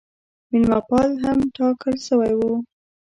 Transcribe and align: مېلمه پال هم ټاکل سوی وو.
مېلمه 0.49 0.79
پال 0.89 1.09
هم 1.23 1.37
ټاکل 1.55 1.95
سوی 2.07 2.33
وو. 2.39 2.53